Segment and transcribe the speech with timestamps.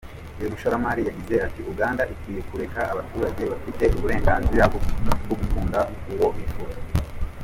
[0.37, 4.63] Uyu mushoramari yagize ati “Uganda ikwiye kureka abaturage bafite uburenganzira
[5.25, 5.79] bwo gukunda
[6.13, 6.79] uwo bifuza.